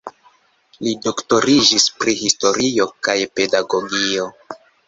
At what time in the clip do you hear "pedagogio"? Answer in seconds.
3.41-4.31